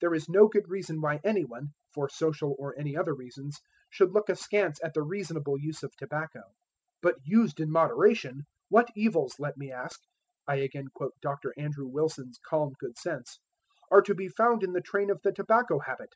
[0.00, 4.28] There is no good reason why anyone, for social or any other reasons, should look
[4.28, 6.42] askance at the reasonable use of tobacco.
[7.02, 9.98] "But used in moderation, what evils, let me ask,"
[10.46, 11.52] I again quote Dr.
[11.56, 13.40] Andrew Wilson's calm good sense
[13.90, 16.14] "are to be found in the train of the tobacco habit!